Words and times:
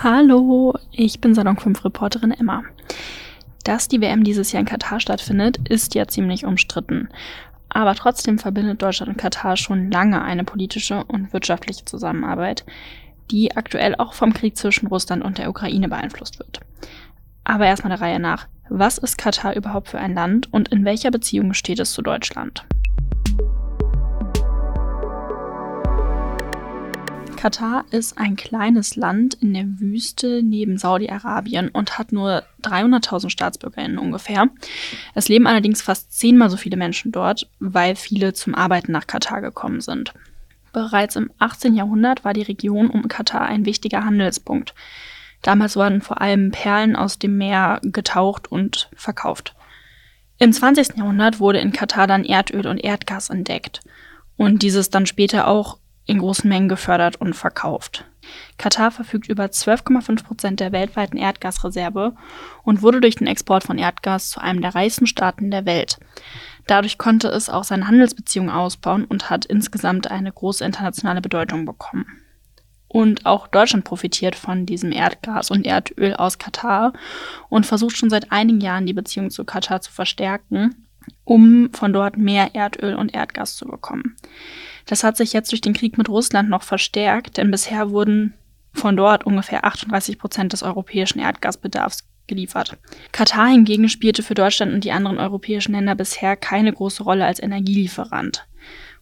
Hallo, 0.00 0.74
ich 0.92 1.20
bin 1.20 1.34
Salon 1.34 1.56
5 1.56 1.84
Reporterin 1.84 2.30
Emma. 2.30 2.62
Dass 3.64 3.88
die 3.88 4.00
WM 4.00 4.22
dieses 4.22 4.52
Jahr 4.52 4.60
in 4.60 4.66
Katar 4.66 5.00
stattfindet, 5.00 5.58
ist 5.68 5.96
ja 5.96 6.06
ziemlich 6.06 6.44
umstritten. 6.44 7.08
Aber 7.68 7.96
trotzdem 7.96 8.38
verbindet 8.38 8.80
Deutschland 8.80 9.10
und 9.10 9.18
Katar 9.18 9.56
schon 9.56 9.90
lange 9.90 10.22
eine 10.22 10.44
politische 10.44 11.02
und 11.02 11.32
wirtschaftliche 11.32 11.84
Zusammenarbeit, 11.84 12.64
die 13.32 13.56
aktuell 13.56 13.96
auch 13.96 14.12
vom 14.12 14.32
Krieg 14.32 14.56
zwischen 14.56 14.86
Russland 14.86 15.24
und 15.24 15.38
der 15.38 15.50
Ukraine 15.50 15.88
beeinflusst 15.88 16.38
wird. 16.38 16.60
Aber 17.42 17.66
erstmal 17.66 17.90
der 17.90 18.00
Reihe 18.00 18.20
nach. 18.20 18.46
Was 18.68 18.98
ist 18.98 19.18
Katar 19.18 19.56
überhaupt 19.56 19.88
für 19.88 19.98
ein 19.98 20.14
Land 20.14 20.52
und 20.52 20.68
in 20.68 20.84
welcher 20.84 21.10
Beziehung 21.10 21.54
steht 21.54 21.80
es 21.80 21.90
zu 21.90 22.02
Deutschland? 22.02 22.64
Katar 27.38 27.84
ist 27.92 28.18
ein 28.18 28.34
kleines 28.34 28.96
Land 28.96 29.34
in 29.34 29.54
der 29.54 29.64
Wüste 29.78 30.42
neben 30.42 30.76
Saudi-Arabien 30.76 31.68
und 31.68 31.96
hat 31.96 32.10
nur 32.10 32.42
300.000 32.64 33.30
StaatsbürgerInnen 33.30 33.96
ungefähr. 33.96 34.48
Es 35.14 35.28
leben 35.28 35.46
allerdings 35.46 35.80
fast 35.80 36.12
zehnmal 36.12 36.50
so 36.50 36.56
viele 36.56 36.76
Menschen 36.76 37.12
dort, 37.12 37.48
weil 37.60 37.94
viele 37.94 38.32
zum 38.32 38.56
Arbeiten 38.56 38.90
nach 38.90 39.06
Katar 39.06 39.40
gekommen 39.40 39.80
sind. 39.80 40.14
Bereits 40.72 41.14
im 41.14 41.30
18. 41.38 41.76
Jahrhundert 41.76 42.24
war 42.24 42.32
die 42.32 42.42
Region 42.42 42.90
um 42.90 43.06
Katar 43.06 43.42
ein 43.42 43.66
wichtiger 43.66 44.04
Handelspunkt. 44.04 44.74
Damals 45.42 45.76
wurden 45.76 46.00
vor 46.00 46.20
allem 46.20 46.50
Perlen 46.50 46.96
aus 46.96 47.20
dem 47.20 47.38
Meer 47.38 47.78
getaucht 47.84 48.50
und 48.50 48.90
verkauft. 48.96 49.54
Im 50.38 50.52
20. 50.52 50.96
Jahrhundert 50.96 51.38
wurde 51.38 51.60
in 51.60 51.70
Katar 51.70 52.08
dann 52.08 52.24
Erdöl 52.24 52.66
und 52.66 52.78
Erdgas 52.78 53.30
entdeckt 53.30 53.80
und 54.36 54.62
dieses 54.62 54.90
dann 54.90 55.06
später 55.06 55.46
auch 55.46 55.78
in 56.08 56.18
großen 56.18 56.48
Mengen 56.48 56.68
gefördert 56.68 57.20
und 57.20 57.34
verkauft. 57.34 58.06
Katar 58.56 58.90
verfügt 58.90 59.28
über 59.28 59.44
12,5 59.44 60.24
Prozent 60.24 60.60
der 60.60 60.72
weltweiten 60.72 61.18
Erdgasreserve 61.18 62.14
und 62.64 62.82
wurde 62.82 63.00
durch 63.00 63.16
den 63.16 63.26
Export 63.26 63.62
von 63.62 63.78
Erdgas 63.78 64.30
zu 64.30 64.40
einem 64.40 64.62
der 64.62 64.74
reichsten 64.74 65.06
Staaten 65.06 65.50
der 65.50 65.66
Welt. 65.66 65.98
Dadurch 66.66 66.98
konnte 66.98 67.28
es 67.28 67.50
auch 67.50 67.64
seine 67.64 67.86
Handelsbeziehungen 67.86 68.50
ausbauen 68.50 69.04
und 69.04 69.28
hat 69.30 69.44
insgesamt 69.44 70.10
eine 70.10 70.32
große 70.32 70.64
internationale 70.64 71.20
Bedeutung 71.20 71.66
bekommen. 71.66 72.06
Und 72.88 73.26
auch 73.26 73.46
Deutschland 73.46 73.84
profitiert 73.84 74.34
von 74.34 74.64
diesem 74.64 74.92
Erdgas 74.92 75.50
und 75.50 75.66
Erdöl 75.66 76.14
aus 76.14 76.38
Katar 76.38 76.94
und 77.50 77.66
versucht 77.66 77.98
schon 77.98 78.08
seit 78.08 78.32
einigen 78.32 78.62
Jahren 78.62 78.86
die 78.86 78.94
Beziehung 78.94 79.30
zu 79.30 79.44
Katar 79.44 79.82
zu 79.82 79.92
verstärken, 79.92 80.86
um 81.24 81.70
von 81.74 81.92
dort 81.92 82.16
mehr 82.16 82.54
Erdöl 82.54 82.94
und 82.94 83.14
Erdgas 83.14 83.56
zu 83.56 83.66
bekommen. 83.66 84.16
Das 84.88 85.04
hat 85.04 85.18
sich 85.18 85.34
jetzt 85.34 85.52
durch 85.52 85.60
den 85.60 85.74
Krieg 85.74 85.98
mit 85.98 86.08
Russland 86.08 86.48
noch 86.48 86.62
verstärkt, 86.62 87.36
denn 87.36 87.50
bisher 87.50 87.90
wurden 87.90 88.34
von 88.72 88.96
dort 88.96 89.24
ungefähr 89.24 89.64
38 89.64 90.18
Prozent 90.18 90.54
des 90.54 90.62
europäischen 90.62 91.18
Erdgasbedarfs 91.18 92.08
geliefert. 92.26 92.78
Katar 93.12 93.48
hingegen 93.48 93.88
spielte 93.88 94.22
für 94.22 94.34
Deutschland 94.34 94.72
und 94.72 94.84
die 94.84 94.92
anderen 94.92 95.18
europäischen 95.18 95.72
Länder 95.72 95.94
bisher 95.94 96.36
keine 96.36 96.72
große 96.72 97.02
Rolle 97.02 97.26
als 97.26 97.42
Energielieferant. 97.42 98.46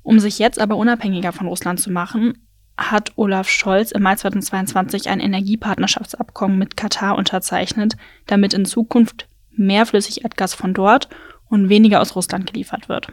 Um 0.03 0.19
sich 0.19 0.39
jetzt 0.39 0.61
aber 0.61 0.77
unabhängiger 0.77 1.33
von 1.33 1.47
Russland 1.47 1.81
zu 1.81 1.91
machen, 1.91 2.35
hat 2.77 3.13
Olaf 3.17 3.49
Scholz 3.49 3.93
im 3.93 4.03
Mai 4.03 4.17
2022 4.17 5.09
ein 5.09 5.21
Energiepartnerschaftsabkommen 5.21 6.59
mit 6.59 6.77
Katar 6.77 7.17
unterzeichnet, 7.17 7.97
damit 8.27 8.55
in 8.55 8.65
Zukunft 8.65 9.29
mehr 9.51 9.87
Flüssigerdgas 9.87 10.55
von 10.55 10.75
dort 10.75 11.09
und 11.49 11.69
weniger 11.69 12.01
aus 12.01 12.17
Russland 12.17 12.47
geliefert 12.47 12.89
wird. 12.89 13.09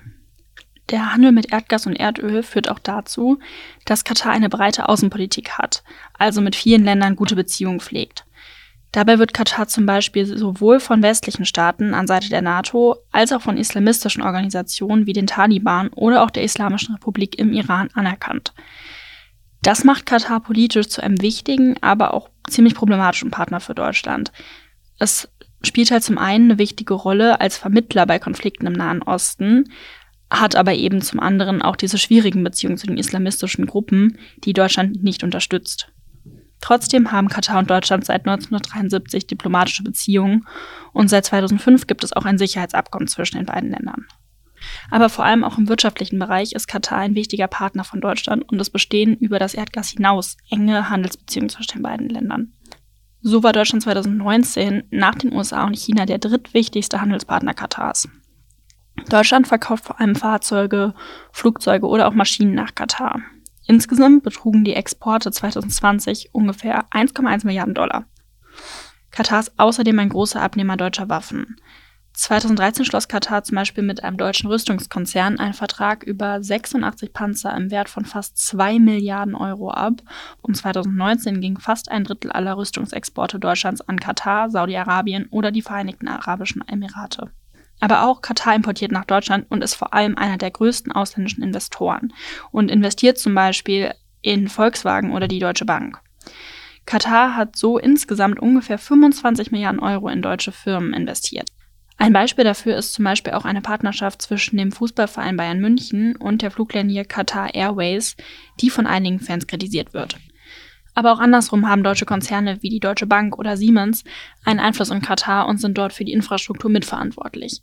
Der 0.93 1.11
Handel 1.11 1.31
mit 1.31 1.51
Erdgas 1.51 1.87
und 1.87 1.95
Erdöl 1.95 2.43
führt 2.43 2.69
auch 2.69 2.77
dazu, 2.77 3.39
dass 3.83 4.03
Katar 4.03 4.31
eine 4.31 4.47
breite 4.47 4.87
Außenpolitik 4.87 5.57
hat, 5.57 5.83
also 6.19 6.39
mit 6.39 6.55
vielen 6.55 6.83
Ländern 6.83 7.15
gute 7.15 7.35
Beziehungen 7.35 7.79
pflegt. 7.79 8.25
Dabei 8.91 9.17
wird 9.17 9.33
Katar 9.33 9.67
zum 9.67 9.87
Beispiel 9.87 10.27
sowohl 10.37 10.79
von 10.79 11.01
westlichen 11.01 11.45
Staaten 11.45 11.95
an 11.95 12.05
Seite 12.05 12.29
der 12.29 12.43
NATO 12.43 12.97
als 13.11 13.31
auch 13.31 13.41
von 13.41 13.57
islamistischen 13.57 14.21
Organisationen 14.21 15.07
wie 15.07 15.13
den 15.13 15.25
Taliban 15.25 15.87
oder 15.89 16.23
auch 16.23 16.29
der 16.29 16.43
Islamischen 16.43 16.93
Republik 16.93 17.39
im 17.39 17.53
Iran 17.53 17.89
anerkannt. 17.95 18.53
Das 19.63 19.83
macht 19.83 20.05
Katar 20.05 20.41
politisch 20.41 20.89
zu 20.89 21.01
einem 21.01 21.23
wichtigen, 21.23 21.75
aber 21.81 22.13
auch 22.13 22.29
ziemlich 22.47 22.75
problematischen 22.75 23.31
Partner 23.31 23.61
für 23.61 23.73
Deutschland. 23.73 24.31
Es 24.99 25.27
spielt 25.63 25.89
halt 25.89 26.03
zum 26.03 26.19
einen 26.19 26.51
eine 26.51 26.59
wichtige 26.59 26.93
Rolle 26.93 27.41
als 27.41 27.57
Vermittler 27.57 28.05
bei 28.05 28.19
Konflikten 28.19 28.67
im 28.67 28.73
Nahen 28.73 29.01
Osten, 29.01 29.71
hat 30.33 30.55
aber 30.55 30.73
eben 30.73 31.01
zum 31.01 31.19
anderen 31.19 31.61
auch 31.61 31.75
diese 31.75 31.97
schwierigen 31.97 32.43
Beziehungen 32.43 32.77
zu 32.77 32.87
den 32.87 32.97
islamistischen 32.97 33.67
Gruppen, 33.67 34.17
die 34.43 34.53
Deutschland 34.53 35.03
nicht 35.03 35.23
unterstützt. 35.23 35.89
Trotzdem 36.59 37.11
haben 37.11 37.27
Katar 37.27 37.59
und 37.59 37.69
Deutschland 37.69 38.05
seit 38.05 38.21
1973 38.21 39.27
diplomatische 39.27 39.83
Beziehungen 39.83 40.47
und 40.93 41.09
seit 41.09 41.25
2005 41.25 41.87
gibt 41.87 42.03
es 42.03 42.13
auch 42.13 42.25
ein 42.25 42.37
Sicherheitsabkommen 42.37 43.07
zwischen 43.07 43.37
den 43.37 43.45
beiden 43.45 43.69
Ländern. 43.69 44.05
Aber 44.89 45.09
vor 45.09 45.25
allem 45.25 45.43
auch 45.43 45.57
im 45.57 45.67
wirtschaftlichen 45.67 46.19
Bereich 46.19 46.53
ist 46.53 46.67
Katar 46.67 46.99
ein 46.99 47.15
wichtiger 47.15 47.47
Partner 47.47 47.83
von 47.83 48.01
Deutschland 48.01 48.49
und 48.49 48.59
es 48.61 48.69
bestehen 48.69 49.17
über 49.17 49.39
das 49.39 49.53
Erdgas 49.53 49.89
hinaus 49.89 50.37
enge 50.49 50.89
Handelsbeziehungen 50.89 51.49
zwischen 51.49 51.73
den 51.73 51.83
beiden 51.83 52.09
Ländern. 52.09 52.53
So 53.21 53.43
war 53.43 53.53
Deutschland 53.53 53.83
2019 53.83 54.83
nach 54.89 55.15
den 55.15 55.33
USA 55.33 55.65
und 55.65 55.77
China 55.77 56.05
der 56.05 56.17
drittwichtigste 56.17 57.01
Handelspartner 57.01 57.53
Katars. 57.53 58.07
Deutschland 59.09 59.47
verkauft 59.47 59.85
vor 59.85 59.99
allem 59.99 60.15
Fahrzeuge, 60.15 60.93
Flugzeuge 61.31 61.87
oder 61.87 62.07
auch 62.07 62.13
Maschinen 62.13 62.53
nach 62.53 62.75
Katar. 62.75 63.21
Insgesamt 63.65 64.23
betrugen 64.23 64.63
die 64.63 64.73
Exporte 64.73 65.31
2020 65.31 66.29
ungefähr 66.33 66.85
1,1 66.91 67.45
Milliarden 67.45 67.73
Dollar. 67.73 68.05
Katar 69.11 69.39
ist 69.39 69.53
außerdem 69.57 69.97
ein 69.99 70.09
großer 70.09 70.41
Abnehmer 70.41 70.77
deutscher 70.77 71.09
Waffen. 71.09 71.57
2013 72.13 72.85
schloss 72.85 73.07
Katar 73.07 73.43
zum 73.43 73.55
Beispiel 73.55 73.83
mit 73.83 74.03
einem 74.03 74.17
deutschen 74.17 74.49
Rüstungskonzern 74.49 75.39
einen 75.39 75.53
Vertrag 75.53 76.03
über 76.03 76.43
86 76.43 77.11
Panzer 77.11 77.55
im 77.55 77.71
Wert 77.71 77.89
von 77.89 78.05
fast 78.05 78.37
2 78.37 78.77
Milliarden 78.77 79.33
Euro 79.33 79.71
ab 79.71 80.01
und 80.41 80.55
2019 80.55 81.41
ging 81.41 81.57
fast 81.57 81.89
ein 81.89 82.03
Drittel 82.03 82.31
aller 82.31 82.55
Rüstungsexporte 82.57 83.39
Deutschlands 83.39 83.81
an 83.81 83.99
Katar, 83.99 84.51
Saudi-Arabien 84.51 85.27
oder 85.31 85.51
die 85.51 85.63
Vereinigten 85.63 86.07
Arabischen 86.07 86.63
Emirate. 86.67 87.31
Aber 87.79 88.03
auch 88.03 88.21
Katar 88.21 88.55
importiert 88.55 88.91
nach 88.91 89.05
Deutschland 89.05 89.45
und 89.49 89.63
ist 89.63 89.75
vor 89.75 89.93
allem 89.93 90.17
einer 90.17 90.37
der 90.37 90.51
größten 90.51 90.91
ausländischen 90.91 91.43
Investoren 91.43 92.13
und 92.51 92.71
investiert 92.71 93.17
zum 93.17 93.35
Beispiel 93.35 93.93
in 94.21 94.47
Volkswagen 94.47 95.11
oder 95.11 95.27
die 95.27 95.39
Deutsche 95.39 95.65
Bank. 95.65 95.99
Katar 96.85 97.35
hat 97.35 97.55
so 97.55 97.77
insgesamt 97.77 98.39
ungefähr 98.39 98.77
25 98.77 99.51
Milliarden 99.51 99.79
Euro 99.79 100.09
in 100.09 100.21
deutsche 100.21 100.51
Firmen 100.51 100.93
investiert. 100.93 101.49
Ein 101.97 102.13
Beispiel 102.13 102.43
dafür 102.43 102.75
ist 102.75 102.93
zum 102.93 103.05
Beispiel 103.05 103.33
auch 103.33 103.45
eine 103.45 103.61
Partnerschaft 103.61 104.21
zwischen 104.21 104.57
dem 104.57 104.71
Fußballverein 104.71 105.37
Bayern 105.37 105.59
München 105.59 106.15
und 106.15 106.41
der 106.41 106.51
Fluglinie 106.51 107.05
Qatar 107.05 107.53
Airways, 107.53 108.15
die 108.59 108.69
von 108.69 108.87
einigen 108.87 109.19
Fans 109.19 109.47
kritisiert 109.47 109.93
wird. 109.93 110.17
Aber 110.93 111.11
auch 111.11 111.19
andersrum 111.19 111.67
haben 111.67 111.83
deutsche 111.83 112.05
Konzerne 112.05 112.61
wie 112.61 112.69
die 112.69 112.79
Deutsche 112.79 113.07
Bank 113.07 113.37
oder 113.37 113.57
Siemens 113.57 114.03
einen 114.45 114.59
Einfluss 114.59 114.89
in 114.89 115.01
Katar 115.01 115.47
und 115.47 115.59
sind 115.59 115.77
dort 115.77 115.93
für 115.93 116.05
die 116.05 116.13
Infrastruktur 116.13 116.69
mitverantwortlich. 116.69 117.61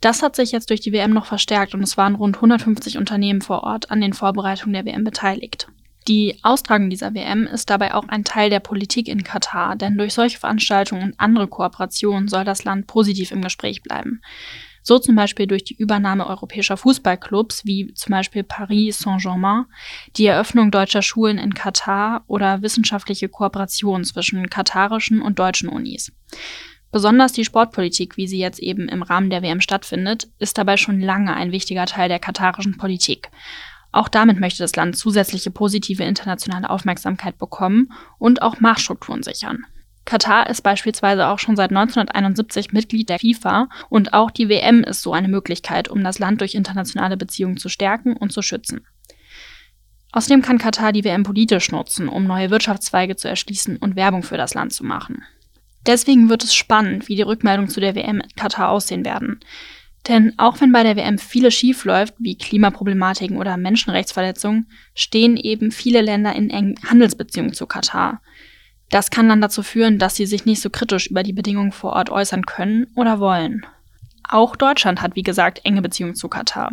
Das 0.00 0.22
hat 0.22 0.36
sich 0.36 0.52
jetzt 0.52 0.70
durch 0.70 0.80
die 0.80 0.92
WM 0.92 1.12
noch 1.12 1.26
verstärkt 1.26 1.74
und 1.74 1.82
es 1.82 1.96
waren 1.96 2.14
rund 2.14 2.36
150 2.36 2.98
Unternehmen 2.98 3.40
vor 3.40 3.64
Ort 3.64 3.90
an 3.90 4.00
den 4.00 4.12
Vorbereitungen 4.12 4.74
der 4.74 4.84
WM 4.84 5.02
beteiligt. 5.02 5.68
Die 6.06 6.38
Austragung 6.42 6.88
dieser 6.88 7.12
WM 7.14 7.46
ist 7.46 7.68
dabei 7.68 7.94
auch 7.94 8.08
ein 8.08 8.24
Teil 8.24 8.48
der 8.48 8.60
Politik 8.60 9.08
in 9.08 9.24
Katar, 9.24 9.76
denn 9.76 9.98
durch 9.98 10.14
solche 10.14 10.38
Veranstaltungen 10.38 11.02
und 11.02 11.20
andere 11.20 11.48
Kooperationen 11.48 12.28
soll 12.28 12.44
das 12.44 12.64
Land 12.64 12.86
positiv 12.86 13.30
im 13.30 13.42
Gespräch 13.42 13.82
bleiben. 13.82 14.22
So 14.82 14.98
zum 14.98 15.14
Beispiel 15.14 15.46
durch 15.46 15.64
die 15.64 15.76
Übernahme 15.76 16.26
europäischer 16.26 16.76
Fußballclubs 16.76 17.64
wie 17.64 17.92
zum 17.94 18.12
Beispiel 18.12 18.42
Paris 18.42 18.98
Saint-Germain, 18.98 19.66
die 20.16 20.26
Eröffnung 20.26 20.70
deutscher 20.70 21.02
Schulen 21.02 21.38
in 21.38 21.54
Katar 21.54 22.24
oder 22.26 22.62
wissenschaftliche 22.62 23.28
Kooperation 23.28 24.04
zwischen 24.04 24.48
katarischen 24.50 25.20
und 25.20 25.38
deutschen 25.38 25.68
Unis. 25.68 26.12
Besonders 26.90 27.32
die 27.32 27.44
Sportpolitik, 27.44 28.16
wie 28.16 28.26
sie 28.26 28.38
jetzt 28.38 28.60
eben 28.60 28.88
im 28.88 29.02
Rahmen 29.02 29.28
der 29.28 29.42
WM 29.42 29.60
stattfindet, 29.60 30.28
ist 30.38 30.56
dabei 30.56 30.78
schon 30.78 31.00
lange 31.00 31.34
ein 31.34 31.52
wichtiger 31.52 31.84
Teil 31.84 32.08
der 32.08 32.18
katarischen 32.18 32.78
Politik. 32.78 33.30
Auch 33.92 34.08
damit 34.08 34.40
möchte 34.40 34.62
das 34.62 34.76
Land 34.76 34.96
zusätzliche 34.96 35.50
positive 35.50 36.02
internationale 36.04 36.70
Aufmerksamkeit 36.70 37.38
bekommen 37.38 37.92
und 38.18 38.42
auch 38.42 38.60
Machtstrukturen 38.60 39.22
sichern. 39.22 39.66
Katar 40.08 40.48
ist 40.48 40.62
beispielsweise 40.62 41.26
auch 41.26 41.38
schon 41.38 41.54
seit 41.54 41.68
1971 41.68 42.72
Mitglied 42.72 43.10
der 43.10 43.18
FIFA 43.18 43.68
und 43.90 44.14
auch 44.14 44.30
die 44.30 44.48
WM 44.48 44.82
ist 44.82 45.02
so 45.02 45.12
eine 45.12 45.28
Möglichkeit, 45.28 45.90
um 45.90 46.02
das 46.02 46.18
Land 46.18 46.40
durch 46.40 46.54
internationale 46.54 47.18
Beziehungen 47.18 47.58
zu 47.58 47.68
stärken 47.68 48.16
und 48.16 48.32
zu 48.32 48.40
schützen. 48.40 48.86
Außerdem 50.12 50.40
kann 50.40 50.56
Katar 50.56 50.92
die 50.92 51.04
WM 51.04 51.24
politisch 51.24 51.70
nutzen, 51.70 52.08
um 52.08 52.24
neue 52.24 52.48
Wirtschaftszweige 52.48 53.16
zu 53.16 53.28
erschließen 53.28 53.76
und 53.76 53.96
Werbung 53.96 54.22
für 54.22 54.38
das 54.38 54.54
Land 54.54 54.72
zu 54.72 54.82
machen. 54.82 55.24
Deswegen 55.86 56.30
wird 56.30 56.42
es 56.42 56.54
spannend, 56.54 57.10
wie 57.10 57.16
die 57.16 57.20
Rückmeldungen 57.20 57.68
zu 57.70 57.80
der 57.80 57.94
WM 57.94 58.22
in 58.22 58.34
Katar 58.34 58.70
aussehen 58.70 59.04
werden. 59.04 59.40
Denn 60.08 60.32
auch 60.38 60.58
wenn 60.62 60.72
bei 60.72 60.84
der 60.84 60.96
WM 60.96 61.18
vieles 61.18 61.52
schiefläuft, 61.52 62.14
wie 62.18 62.38
Klimaproblematiken 62.38 63.36
oder 63.36 63.58
Menschenrechtsverletzungen, 63.58 64.70
stehen 64.94 65.36
eben 65.36 65.70
viele 65.70 66.00
Länder 66.00 66.34
in 66.34 66.48
engen 66.48 66.76
Handelsbeziehungen 66.88 67.52
zu 67.52 67.66
Katar. 67.66 68.22
Das 68.90 69.10
kann 69.10 69.28
dann 69.28 69.40
dazu 69.40 69.62
führen, 69.62 69.98
dass 69.98 70.16
sie 70.16 70.26
sich 70.26 70.46
nicht 70.46 70.62
so 70.62 70.70
kritisch 70.70 71.08
über 71.08 71.22
die 71.22 71.32
Bedingungen 71.32 71.72
vor 71.72 71.92
Ort 71.92 72.10
äußern 72.10 72.46
können 72.46 72.86
oder 72.94 73.20
wollen. 73.20 73.66
Auch 74.30 74.56
Deutschland 74.56 75.00
hat, 75.00 75.16
wie 75.16 75.22
gesagt, 75.22 75.62
enge 75.64 75.80
Beziehungen 75.80 76.14
zu 76.14 76.28
Katar. 76.28 76.72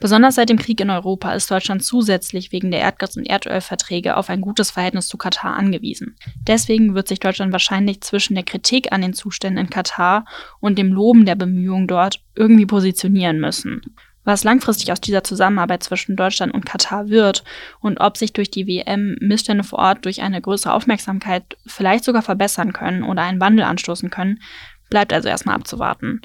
Besonders 0.00 0.34
seit 0.34 0.48
dem 0.48 0.58
Krieg 0.58 0.80
in 0.80 0.90
Europa 0.90 1.32
ist 1.32 1.48
Deutschland 1.48 1.84
zusätzlich 1.84 2.50
wegen 2.50 2.72
der 2.72 2.80
Erdgas- 2.80 3.16
und 3.16 3.24
Erdölverträge 3.24 4.16
auf 4.16 4.28
ein 4.28 4.40
gutes 4.40 4.72
Verhältnis 4.72 5.06
zu 5.06 5.16
Katar 5.16 5.54
angewiesen. 5.54 6.16
Deswegen 6.44 6.96
wird 6.96 7.06
sich 7.06 7.20
Deutschland 7.20 7.52
wahrscheinlich 7.52 8.00
zwischen 8.00 8.34
der 8.34 8.42
Kritik 8.42 8.90
an 8.90 9.00
den 9.00 9.14
Zuständen 9.14 9.64
in 9.64 9.70
Katar 9.70 10.24
und 10.58 10.76
dem 10.76 10.92
Loben 10.92 11.24
der 11.24 11.36
Bemühungen 11.36 11.86
dort 11.86 12.20
irgendwie 12.34 12.66
positionieren 12.66 13.38
müssen. 13.38 13.94
Was 14.24 14.44
langfristig 14.44 14.92
aus 14.92 15.00
dieser 15.00 15.24
Zusammenarbeit 15.24 15.82
zwischen 15.82 16.14
Deutschland 16.14 16.54
und 16.54 16.64
Katar 16.64 17.08
wird 17.08 17.42
und 17.80 18.00
ob 18.00 18.16
sich 18.16 18.32
durch 18.32 18.50
die 18.50 18.66
WM 18.66 19.16
Missstände 19.20 19.64
vor 19.64 19.80
Ort 19.80 20.04
durch 20.04 20.22
eine 20.22 20.40
größere 20.40 20.72
Aufmerksamkeit 20.72 21.56
vielleicht 21.66 22.04
sogar 22.04 22.22
verbessern 22.22 22.72
können 22.72 23.02
oder 23.02 23.22
einen 23.22 23.40
Wandel 23.40 23.64
anstoßen 23.64 24.10
können, 24.10 24.40
bleibt 24.90 25.12
also 25.12 25.28
erstmal 25.28 25.56
abzuwarten. 25.56 26.22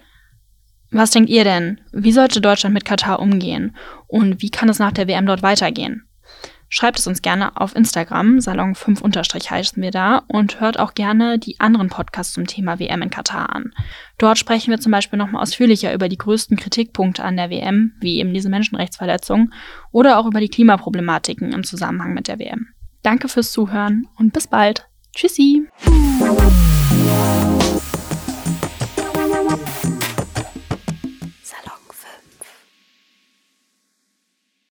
Was 0.91 1.11
denkt 1.11 1.29
ihr 1.29 1.43
denn? 1.43 1.81
Wie 1.91 2.11
sollte 2.11 2.39
Deutschland 2.39 2.73
mit 2.73 2.85
Katar 2.85 3.19
umgehen? 3.19 3.75
Und 4.07 4.41
wie 4.41 4.49
kann 4.49 4.69
es 4.69 4.79
nach 4.79 4.91
der 4.91 5.07
WM 5.07 5.25
dort 5.25 5.41
weitergehen? 5.41 6.06
Schreibt 6.69 6.99
es 6.99 7.07
uns 7.07 7.21
gerne 7.21 7.55
auf 7.55 7.75
Instagram, 7.75 8.37
Salon5 8.37 9.49
heißen 9.49 9.81
wir 9.81 9.91
da, 9.91 10.23
und 10.27 10.59
hört 10.59 10.79
auch 10.79 10.93
gerne 10.93 11.39
die 11.39 11.59
anderen 11.59 11.89
Podcasts 11.89 12.33
zum 12.33 12.45
Thema 12.45 12.79
WM 12.79 13.01
in 13.01 13.09
Katar 13.09 13.55
an. 13.55 13.73
Dort 14.17 14.37
sprechen 14.37 14.71
wir 14.71 14.79
zum 14.79 14.91
Beispiel 14.91 15.17
nochmal 15.17 15.41
ausführlicher 15.41 15.93
über 15.93 16.09
die 16.09 16.17
größten 16.17 16.57
Kritikpunkte 16.57 17.23
an 17.23 17.37
der 17.37 17.49
WM, 17.49 17.93
wie 18.01 18.19
eben 18.19 18.33
diese 18.33 18.49
Menschenrechtsverletzungen, 18.49 19.53
oder 19.91 20.19
auch 20.19 20.25
über 20.25 20.41
die 20.41 20.49
Klimaproblematiken 20.49 21.53
im 21.53 21.63
Zusammenhang 21.63 22.13
mit 22.13 22.27
der 22.27 22.39
WM. 22.39 22.67
Danke 23.01 23.29
fürs 23.29 23.51
Zuhören 23.51 24.07
und 24.17 24.33
bis 24.33 24.47
bald. 24.47 24.87
Tschüssi! 25.15 25.67